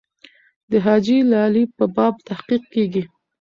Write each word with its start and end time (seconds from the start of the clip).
د 0.69 0.71
حاجي 0.85 1.17
لالي 1.31 1.63
په 1.77 1.85
باب 1.95 2.13
تحقیق 2.27 2.63
کېږي. 2.73 3.03